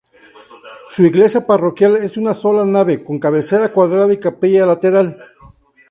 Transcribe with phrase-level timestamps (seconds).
[0.89, 5.15] Su iglesia parroquial es de una sola nave, con cabecera cuadrada y capilla lateral.